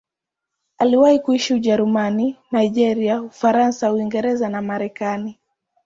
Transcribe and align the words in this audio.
Aliwahi 0.77 1.19
kuishi 1.19 1.53
Ujerumani, 1.53 2.35
Nigeria, 2.51 3.21
Ufaransa, 3.21 3.93
Uingereza 3.93 4.49
na 4.49 4.61
Marekani. 4.61 5.39